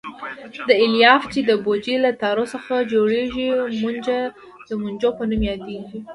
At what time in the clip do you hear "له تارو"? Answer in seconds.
2.05-2.45